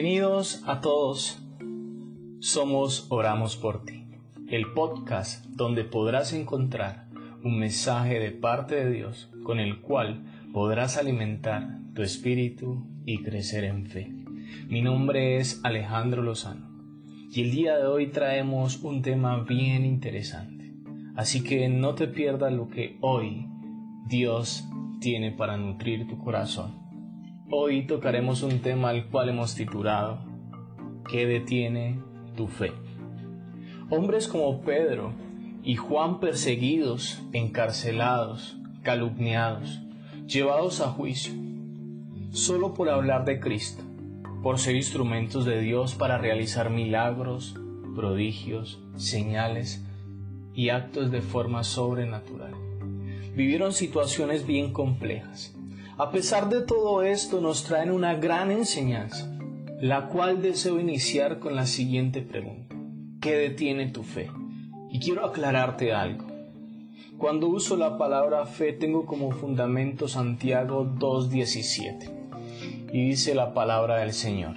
[0.00, 1.42] Bienvenidos a todos.
[2.38, 4.04] Somos Oramos por ti,
[4.46, 7.08] el podcast donde podrás encontrar
[7.42, 10.22] un mensaje de parte de Dios con el cual
[10.52, 14.14] podrás alimentar tu espíritu y crecer en fe.
[14.68, 16.68] Mi nombre es Alejandro Lozano
[17.32, 20.74] y el día de hoy traemos un tema bien interesante.
[21.16, 23.48] Así que no te pierdas lo que hoy
[24.06, 24.64] Dios
[25.00, 26.87] tiene para nutrir tu corazón.
[27.50, 30.18] Hoy tocaremos un tema al cual hemos titulado
[31.10, 31.98] ¿Qué detiene
[32.36, 32.72] tu fe?
[33.88, 35.12] Hombres como Pedro
[35.62, 39.80] y Juan perseguidos, encarcelados, calumniados,
[40.26, 41.32] llevados a juicio,
[42.32, 43.82] solo por hablar de Cristo,
[44.42, 47.54] por ser instrumentos de Dios para realizar milagros,
[47.96, 49.82] prodigios, señales
[50.52, 52.52] y actos de forma sobrenatural.
[53.34, 55.57] Vivieron situaciones bien complejas
[55.98, 59.28] a pesar de todo esto nos traen una gran enseñanza,
[59.80, 62.76] la cual deseo iniciar con la siguiente pregunta.
[63.20, 64.30] ¿Qué detiene tu fe?
[64.92, 66.24] Y quiero aclararte algo.
[67.18, 74.12] Cuando uso la palabra fe tengo como fundamento Santiago 2.17 y dice la palabra del
[74.12, 74.54] Señor.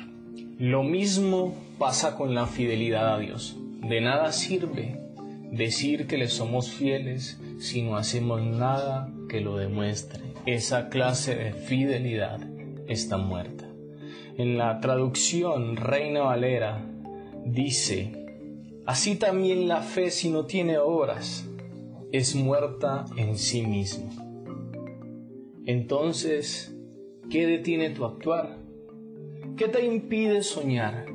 [0.60, 3.58] Lo mismo pasa con la fidelidad a Dios.
[3.82, 5.00] De nada sirve
[5.52, 11.54] decir que le somos fieles si no hacemos nada que lo demuestre esa clase de
[11.54, 12.40] fidelidad
[12.88, 13.68] está muerta.
[14.38, 16.84] En la traducción Reina Valera
[17.46, 18.12] dice,
[18.86, 21.48] así también la fe si no tiene obras
[22.12, 24.10] es muerta en sí misma.
[25.66, 26.76] Entonces,
[27.30, 28.58] ¿qué detiene tu actuar?
[29.56, 31.06] ¿Qué te impide soñar?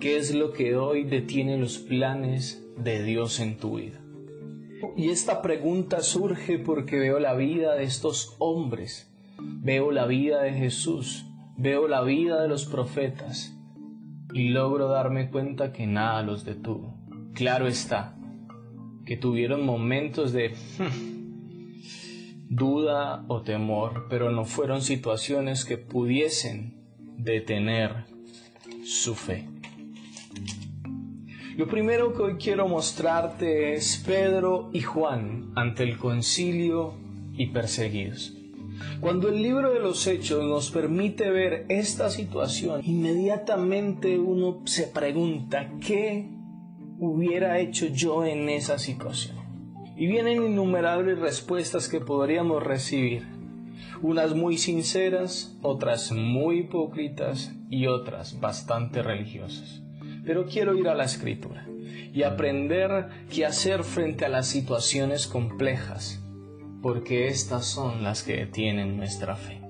[0.00, 3.99] ¿Qué es lo que hoy detiene los planes de Dios en tu vida?
[4.96, 10.52] Y esta pregunta surge porque veo la vida de estos hombres, veo la vida de
[10.52, 11.26] Jesús,
[11.56, 13.56] veo la vida de los profetas
[14.32, 16.96] y logro darme cuenta que nada los detuvo.
[17.34, 18.16] Claro está,
[19.04, 20.54] que tuvieron momentos de
[22.48, 26.80] duda o temor, pero no fueron situaciones que pudiesen
[27.16, 28.06] detener
[28.84, 29.46] su fe.
[31.56, 36.94] Lo primero que hoy quiero mostrarte es Pedro y Juan ante el concilio
[37.34, 38.36] y perseguidos.
[39.00, 45.72] Cuando el libro de los hechos nos permite ver esta situación, inmediatamente uno se pregunta,
[45.84, 46.28] ¿qué
[46.98, 49.36] hubiera hecho yo en esa situación?
[49.96, 53.26] Y vienen innumerables respuestas que podríamos recibir,
[54.02, 59.82] unas muy sinceras, otras muy hipócritas y otras bastante religiosas
[60.24, 61.66] pero quiero ir a la escritura
[62.12, 66.22] y aprender qué hacer frente a las situaciones complejas,
[66.82, 69.60] porque estas son las que detienen nuestra fe.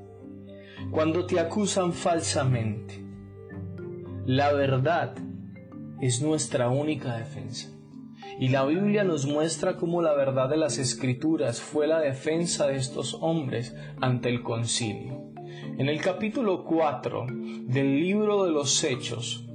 [0.91, 3.05] Cuando te acusan falsamente,
[4.27, 5.15] la verdad
[6.00, 7.69] es nuestra única defensa.
[8.39, 12.77] Y la Biblia nos muestra cómo la verdad de las escrituras fue la defensa de
[12.77, 15.31] estos hombres ante el concilio.
[15.78, 17.27] En el capítulo 4
[17.66, 19.50] del libro de los Hechos,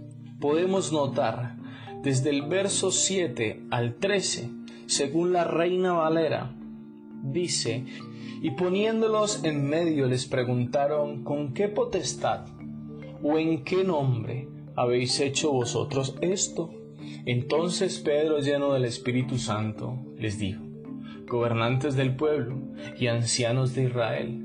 [0.45, 1.55] podemos notar
[2.03, 4.51] desde el verso 7 al 13,
[4.85, 6.55] según la Reina Valera,
[7.23, 7.83] dice,
[8.43, 12.45] y poniéndolos en medio les preguntaron, ¿con qué potestad
[13.23, 16.71] o en qué nombre habéis hecho vosotros esto?
[17.25, 20.61] Entonces Pedro, lleno del Espíritu Santo, les dijo,
[21.27, 22.59] gobernantes del pueblo
[22.99, 24.44] y ancianos de Israel,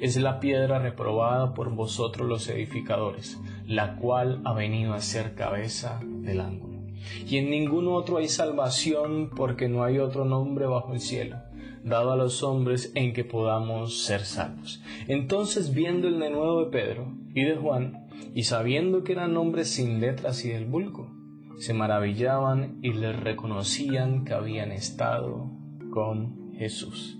[0.00, 6.00] es la piedra reprobada por vosotros los edificadores, la cual ha venido a ser cabeza
[6.02, 6.78] del ángulo.
[7.26, 11.38] Y en ningún otro hay salvación porque no hay otro nombre bajo el cielo,
[11.84, 14.82] dado a los hombres en que podamos ser salvos.
[15.06, 20.00] Entonces viendo el denuedo de Pedro y de Juan, y sabiendo que eran hombres sin
[20.00, 21.10] letras y del vulgo,
[21.58, 25.50] se maravillaban y les reconocían que habían estado
[25.90, 27.18] con Jesús.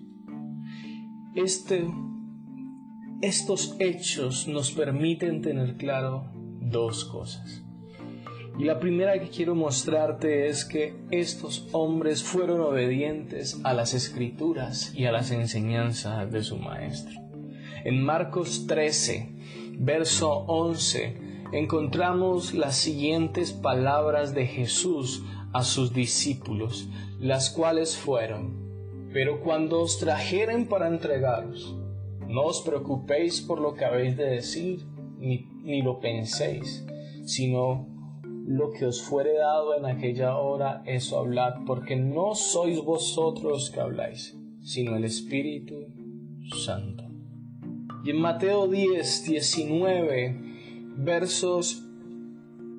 [1.35, 1.87] Este
[3.21, 6.31] estos hechos nos permiten tener claro
[6.61, 7.65] dos cosas.
[8.59, 14.93] Y la primera que quiero mostrarte es que estos hombres fueron obedientes a las escrituras
[14.95, 17.15] y a las enseñanzas de su maestro.
[17.85, 19.33] En Marcos 13,
[19.79, 21.17] verso 11,
[21.53, 26.89] encontramos las siguientes palabras de Jesús a sus discípulos,
[27.19, 31.78] las cuales fueron, pero cuando os trajeren para entregaros,
[32.29, 34.85] no os preocupéis por lo que habéis de decir,
[35.19, 36.87] ni, ni lo penséis,
[37.25, 37.87] sino
[38.47, 43.81] lo que os fuere dado en aquella hora, eso hablad, porque no sois vosotros que
[43.81, 45.87] habláis, sino el Espíritu
[46.65, 47.05] Santo.
[48.05, 50.37] Y en Mateo 10, 19,
[50.97, 51.85] versos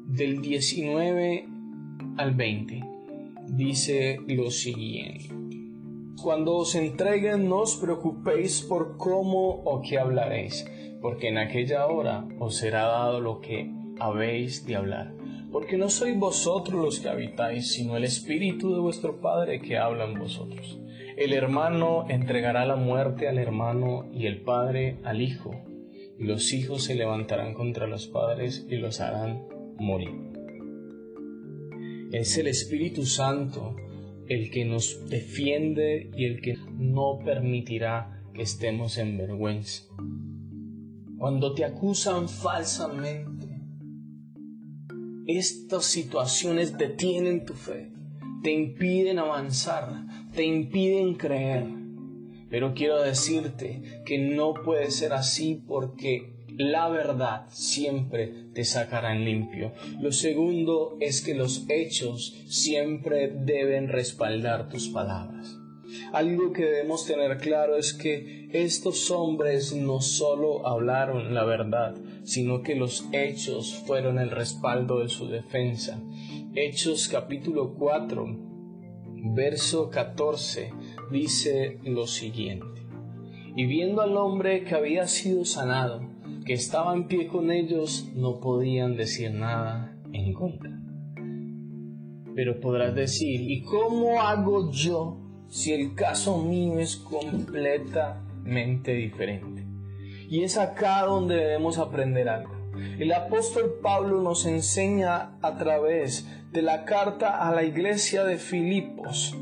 [0.07, 1.47] del 19
[2.17, 2.83] al 20,
[3.47, 5.48] dice lo siguiente.
[6.21, 10.69] Cuando os entreguen no os preocupéis por cómo o qué hablaréis,
[11.01, 15.13] porque en aquella hora os será dado lo que habéis de hablar.
[15.51, 20.05] Porque no sois vosotros los que habitáis, sino el Espíritu de vuestro Padre que habla
[20.05, 20.79] en vosotros.
[21.15, 25.51] El hermano entregará la muerte al hermano y el Padre al Hijo,
[26.19, 30.11] y los hijos se levantarán contra los padres y los harán morir.
[32.11, 33.75] Es el Espíritu Santo
[34.29, 39.83] el que nos defiende y el que no permitirá que estemos en vergüenza.
[41.17, 43.47] Cuando te acusan falsamente,
[45.25, 47.91] estas situaciones detienen tu fe,
[48.43, 51.65] te impiden avanzar, te impiden creer.
[52.49, 59.23] Pero quiero decirte que no puede ser así porque la verdad siempre te sacará en
[59.23, 59.71] limpio.
[60.01, 65.57] Lo segundo es que los hechos siempre deben respaldar tus palabras.
[66.11, 71.95] Algo que debemos tener claro es que estos hombres no solo hablaron la verdad,
[72.25, 76.03] sino que los hechos fueron el respaldo de su defensa.
[76.55, 78.25] Hechos capítulo 4,
[79.33, 80.73] verso 14
[81.09, 82.81] dice lo siguiente.
[83.55, 86.08] Y viendo al hombre que había sido sanado,
[86.49, 90.71] que estaba en pie con ellos no podían decir nada en contra.
[92.33, 99.63] Pero podrás decir, ¿y cómo hago yo si el caso mío es completamente diferente?
[100.27, 102.55] Y es acá donde debemos aprender algo.
[102.97, 109.37] El apóstol Pablo nos enseña a través de la carta a la iglesia de Filipos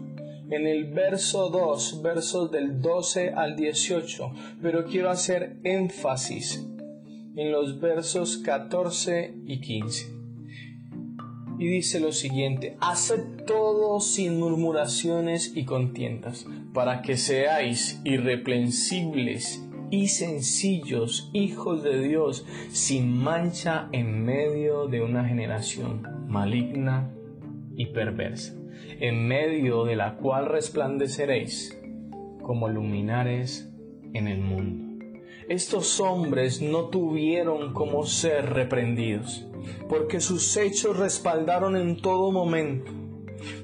[0.50, 6.68] en el verso 2, versos del 12 al 18, pero quiero hacer énfasis
[7.38, 10.12] en los versos 14 y 15.
[11.60, 20.08] Y dice lo siguiente, haced todo sin murmuraciones y contiendas, para que seáis irreprensibles y
[20.08, 27.12] sencillos hijos de Dios, sin mancha en medio de una generación maligna
[27.76, 28.56] y perversa,
[29.00, 31.80] en medio de la cual resplandeceréis
[32.42, 33.72] como luminares
[34.14, 34.87] en el mundo.
[35.50, 39.48] Estos hombres no tuvieron como ser reprendidos,
[39.88, 42.92] porque sus hechos respaldaron en todo momento.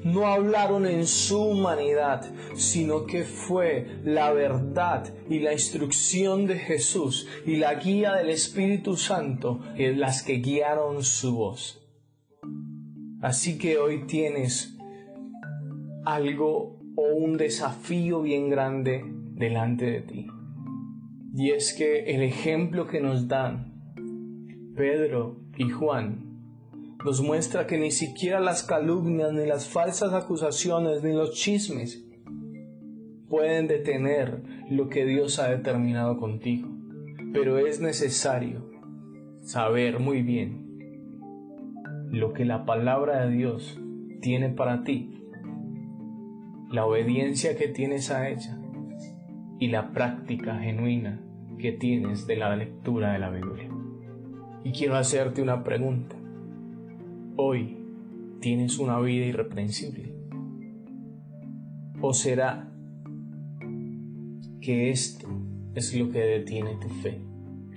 [0.05, 7.27] No hablaron en su humanidad, sino que fue la verdad y la instrucción de Jesús
[7.45, 11.81] y la guía del Espíritu Santo las que guiaron su voz.
[13.21, 14.77] Así que hoy tienes
[16.05, 20.32] algo o un desafío bien grande delante de ti.
[21.35, 23.73] Y es que el ejemplo que nos dan
[24.75, 26.29] Pedro y Juan
[27.03, 32.05] nos muestra que ni siquiera las calumnias, ni las falsas acusaciones, ni los chismes
[33.27, 36.69] pueden detener lo que Dios ha determinado contigo.
[37.33, 38.69] Pero es necesario
[39.41, 40.61] saber muy bien
[42.11, 43.79] lo que la palabra de Dios
[44.21, 45.19] tiene para ti,
[46.69, 48.62] la obediencia que tienes a ella
[49.63, 51.21] y la práctica genuina
[51.57, 53.69] que tienes de la lectura de la Biblia.
[54.65, 56.17] Y quiero hacerte una pregunta.
[57.37, 57.77] Hoy
[58.41, 60.13] tienes una vida irreprensible.
[62.01, 62.73] ¿O será
[64.59, 65.29] que esto
[65.75, 67.21] es lo que detiene tu fe?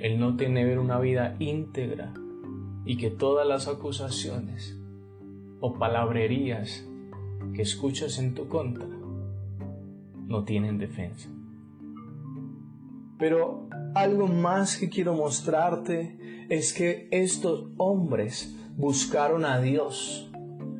[0.00, 2.12] El no tener una vida íntegra
[2.84, 4.76] y que todas las acusaciones
[5.60, 6.84] o palabrerías
[7.54, 8.88] que escuchas en tu contra
[10.26, 11.30] no tienen defensa.
[13.18, 20.30] Pero algo más que quiero mostrarte es que estos hombres buscaron a Dios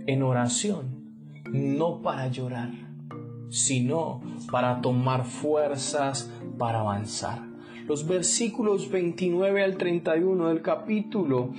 [0.07, 1.13] en oración,
[1.51, 2.71] no para llorar,
[3.49, 7.43] sino para tomar fuerzas para avanzar.
[7.87, 11.53] Los versículos 29 al 31 del capítulo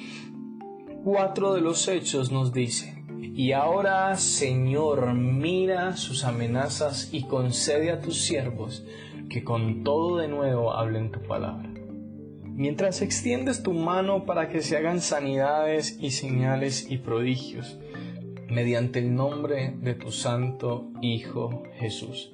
[1.03, 8.01] 4 de los Hechos nos dice, y ahora, Señor, mira sus amenazas y concede a
[8.01, 8.83] tus siervos
[9.29, 11.69] que con todo de nuevo hablen tu palabra.
[12.43, 17.77] Mientras extiendes tu mano para que se hagan sanidades y señales y prodigios,
[18.49, 22.31] mediante el nombre de tu Santo Hijo Jesús.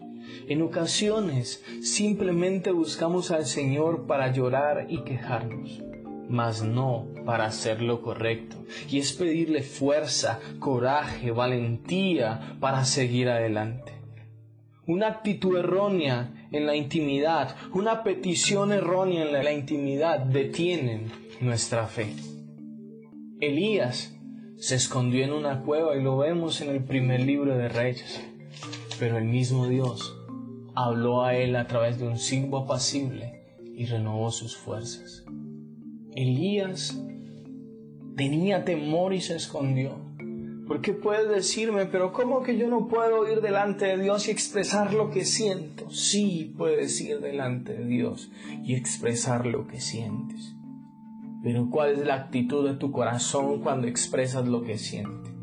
[0.48, 5.82] En ocasiones simplemente buscamos al Señor para llorar y quejarnos,
[6.30, 8.56] mas no para hacer lo correcto,
[8.90, 13.92] y es pedirle fuerza, coraje, valentía para seguir adelante.
[14.86, 22.14] Una actitud errónea en la intimidad, una petición errónea en la intimidad detienen nuestra fe.
[23.42, 24.16] Elías
[24.58, 28.24] se escondió en una cueva y lo vemos en el primer libro de Reyes,
[29.00, 30.16] pero el mismo Dios
[30.76, 33.44] habló a él a través de un silbo apacible
[33.76, 35.26] y renovó sus fuerzas.
[36.16, 36.96] Elías
[38.16, 40.03] tenía temor y se escondió.
[40.68, 44.32] ¿Por qué puedes decirme, pero cómo que yo no puedo ir delante de Dios y
[44.32, 45.90] expresar lo que siento?
[45.90, 48.32] Sí, puedes ir delante de Dios
[48.64, 50.56] y expresar lo que sientes.
[51.44, 55.34] Pero ¿cuál es la actitud de tu corazón cuando expresas lo que sientes?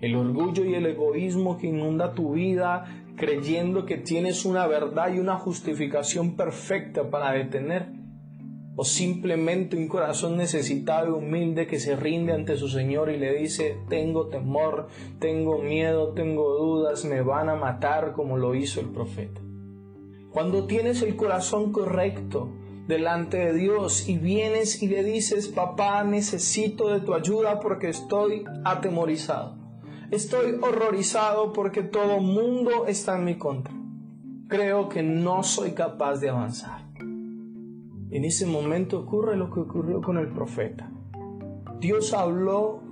[0.00, 2.84] El orgullo y el egoísmo que inunda tu vida
[3.20, 7.92] creyendo que tienes una verdad y una justificación perfecta para detener,
[8.80, 13.34] o simplemente un corazón necesitado y humilde que se rinde ante su Señor y le
[13.34, 18.88] dice, tengo temor, tengo miedo, tengo dudas, me van a matar como lo hizo el
[18.88, 19.42] profeta.
[20.30, 22.54] Cuando tienes el corazón correcto
[22.88, 28.44] delante de Dios y vienes y le dices, papá, necesito de tu ayuda porque estoy
[28.64, 29.58] atemorizado.
[30.10, 33.74] Estoy horrorizado porque todo mundo está en mi contra.
[34.48, 36.89] Creo que no soy capaz de avanzar.
[38.10, 40.90] En ese momento ocurre lo que ocurrió con el profeta.
[41.78, 42.82] Dios habló,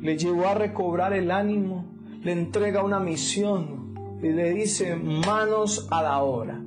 [0.00, 1.84] le llevó a recobrar el ánimo,
[2.22, 6.60] le entrega una misión y le dice manos a la obra.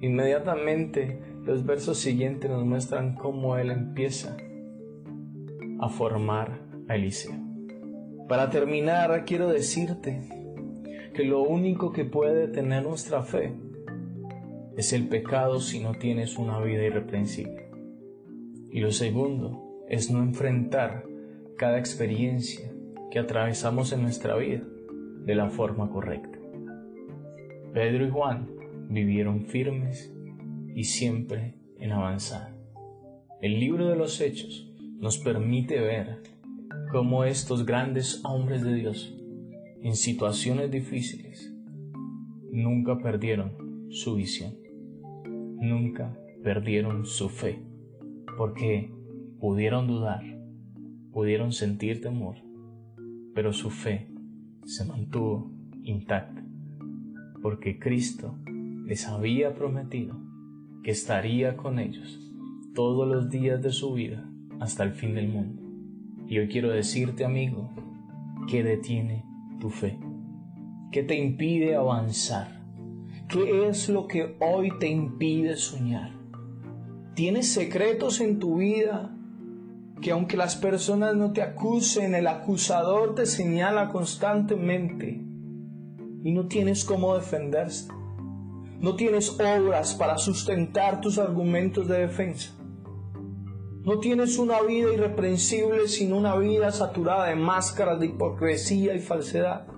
[0.00, 4.36] Inmediatamente los versos siguientes nos muestran cómo él empieza
[5.78, 7.34] a formar a Eliseo.
[8.28, 10.28] Para terminar, quiero decirte
[11.14, 13.54] que lo único que puede detener nuestra fe
[14.76, 17.68] es el pecado si no tienes una vida irreprensible.
[18.70, 21.04] Y lo segundo es no enfrentar
[21.56, 22.70] cada experiencia
[23.10, 24.62] que atravesamos en nuestra vida
[25.24, 26.38] de la forma correcta.
[27.74, 28.48] Pedro y Juan
[28.88, 30.12] vivieron firmes
[30.74, 32.54] y siempre en avanzar.
[33.40, 36.22] El libro de los Hechos nos permite ver
[36.92, 39.16] cómo estos grandes hombres de Dios,
[39.82, 41.52] en situaciones difíciles,
[42.50, 44.54] nunca perdieron su visión,
[45.60, 47.60] nunca perdieron su fe,
[48.38, 48.92] porque
[49.40, 50.22] pudieron dudar,
[51.12, 52.36] pudieron sentir temor,
[53.34, 54.08] pero su fe
[54.64, 55.50] se mantuvo
[55.82, 56.44] intacta,
[57.42, 58.38] porque Cristo
[58.86, 60.16] les había prometido
[60.84, 62.20] que estaría con ellos
[62.74, 64.24] todos los días de su vida
[64.60, 65.62] hasta el fin del mundo.
[66.28, 67.70] Y hoy quiero decirte, amigo,
[68.48, 69.24] ¿qué detiene
[69.60, 69.98] tu fe?
[70.92, 72.59] ¿Qué te impide avanzar?
[73.30, 76.10] ¿Qué es lo que hoy te impide soñar?
[77.14, 79.16] ¿Tienes secretos en tu vida
[80.02, 85.22] que aunque las personas no te acusen, el acusador te señala constantemente
[86.24, 87.86] y no tienes cómo defenderse?
[88.80, 92.52] No tienes obras para sustentar tus argumentos de defensa.
[93.84, 99.68] No tienes una vida irreprensible, sino una vida saturada de máscaras de hipocresía y falsedad.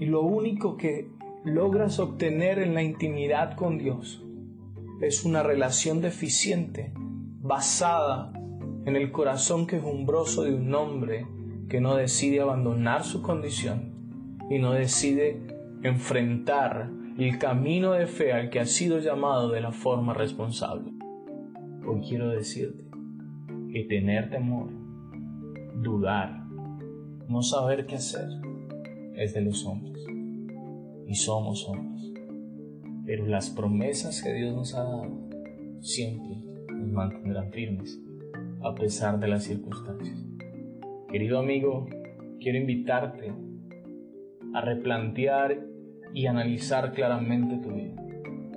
[0.00, 1.15] Y lo único que
[1.46, 4.20] logras obtener en la intimidad con Dios
[5.00, 6.92] es una relación deficiente
[7.40, 8.32] basada
[8.84, 11.24] en el corazón quejumbroso de un hombre
[11.68, 13.92] que no decide abandonar su condición
[14.50, 15.40] y no decide
[15.84, 20.90] enfrentar el camino de fe al que ha sido llamado de la forma responsable.
[21.86, 22.84] Hoy quiero decirte
[23.72, 24.68] que tener temor,
[25.80, 26.44] dudar,
[27.28, 28.28] no saber qué hacer,
[29.14, 30.15] es de los hombres.
[31.06, 32.12] Y somos hombres.
[33.04, 35.28] Pero las promesas que Dios nos ha dado
[35.80, 36.36] siempre
[36.72, 38.00] nos mantendrán firmes,
[38.62, 40.24] a pesar de las circunstancias.
[41.08, 41.86] Querido amigo,
[42.40, 43.32] quiero invitarte
[44.54, 45.60] a replantear
[46.12, 47.94] y analizar claramente tu vida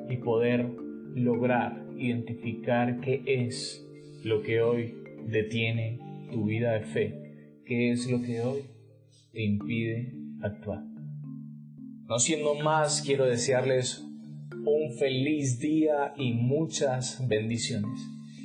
[0.09, 0.69] y poder
[1.13, 3.85] lograr identificar qué es
[4.23, 4.95] lo que hoy
[5.27, 5.99] detiene
[6.31, 8.61] tu vida de fe, qué es lo que hoy
[9.31, 10.88] te impide actuar.
[12.09, 14.03] No siendo más, quiero desearles
[14.65, 18.01] un feliz día y muchas bendiciones.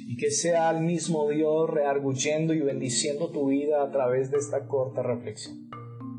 [0.06, 4.66] Y que sea el mismo Dios rearguyendo y bendiciendo tu vida a través de esta
[4.66, 5.70] corta reflexión.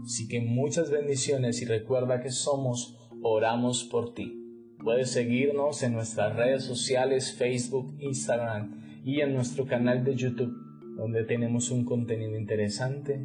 [0.03, 4.41] Así que muchas bendiciones y recuerda que somos Oramos por ti.
[4.83, 10.53] Puedes seguirnos en nuestras redes sociales, Facebook, Instagram y en nuestro canal de YouTube,
[10.97, 13.23] donde tenemos un contenido interesante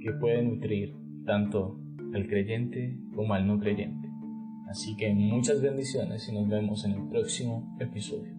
[0.00, 1.83] que puede nutrir tanto
[2.16, 4.08] al creyente como al no creyente.
[4.68, 8.33] Así que muchas bendiciones y nos vemos en el próximo episodio.